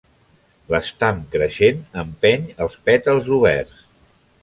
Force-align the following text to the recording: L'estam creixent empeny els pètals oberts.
L'estam 0.75 1.19
creixent 1.35 1.85
empeny 2.05 2.51
els 2.67 2.81
pètals 2.89 3.33
oberts. 3.41 3.89